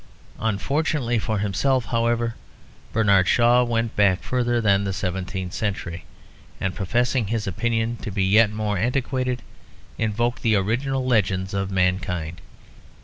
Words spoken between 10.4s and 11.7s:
the original legends of